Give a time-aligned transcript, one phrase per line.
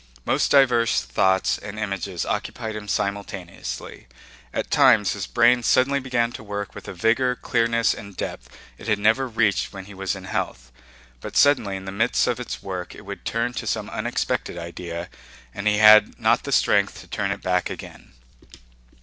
[0.25, 4.07] Most diverse thoughts and images occupied him simultaneously.
[4.51, 8.87] At times his brain suddenly began to work with a vigor, clearness, and depth it
[8.87, 10.71] had never reached when he was in health,
[11.19, 15.07] but suddenly in the midst of its work it would turn to some unexpected idea
[15.53, 18.13] and he had not the strength to turn it back again.